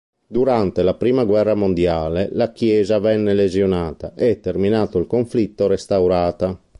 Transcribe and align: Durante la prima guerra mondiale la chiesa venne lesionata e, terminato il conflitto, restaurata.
Durante 0.25 0.81
la 0.81 0.95
prima 0.95 1.25
guerra 1.25 1.53
mondiale 1.53 2.29
la 2.31 2.51
chiesa 2.51 2.97
venne 2.97 3.35
lesionata 3.35 4.15
e, 4.15 4.39
terminato 4.39 4.97
il 4.97 5.05
conflitto, 5.05 5.67
restaurata. 5.67 6.59